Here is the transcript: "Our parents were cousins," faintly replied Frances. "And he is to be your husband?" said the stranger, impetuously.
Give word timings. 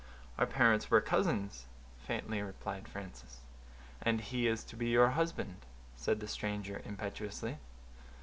"Our 0.39 0.47
parents 0.47 0.89
were 0.89 0.99
cousins," 0.99 1.67
faintly 1.99 2.41
replied 2.41 2.87
Frances. 2.87 3.41
"And 4.01 4.19
he 4.19 4.47
is 4.47 4.63
to 4.63 4.75
be 4.75 4.87
your 4.87 5.09
husband?" 5.09 5.57
said 5.95 6.19
the 6.21 6.27
stranger, 6.27 6.81
impetuously. 6.83 7.59